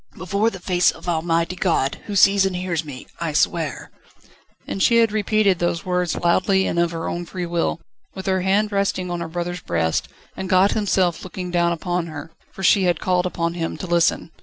"Before 0.17 0.49
the 0.49 0.57
face 0.59 0.89
of 0.89 1.07
Almighty 1.07 1.55
God, 1.55 1.99
who 2.07 2.15
sees 2.15 2.43
and 2.43 2.55
hears 2.55 2.83
me, 2.83 3.05
I 3.19 3.33
swear..." 3.33 3.91
And 4.67 4.81
she 4.81 4.97
had 4.97 5.11
repeated 5.11 5.59
those 5.59 5.85
words 5.85 6.15
loudly 6.15 6.65
and 6.65 6.79
of 6.79 6.89
her 6.89 7.07
own 7.07 7.27
free 7.27 7.45
will, 7.45 7.79
with 8.15 8.25
her 8.25 8.41
hand 8.41 8.71
resting 8.71 9.11
on 9.11 9.21
her 9.21 9.27
brother's 9.29 9.61
breast, 9.61 10.07
and 10.35 10.49
God 10.49 10.71
Himself 10.71 11.23
looking 11.23 11.51
down 11.51 11.71
upon 11.71 12.07
her, 12.07 12.31
for 12.51 12.63
she 12.63 12.85
had 12.85 12.99
called 12.99 13.27
upon 13.27 13.53
Him 13.53 13.77
to 13.77 13.85
listen. 13.85 14.31